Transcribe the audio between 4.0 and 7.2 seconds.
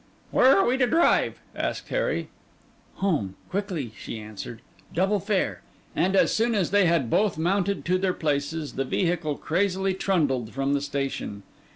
answered; 'double fare!' And as soon as they had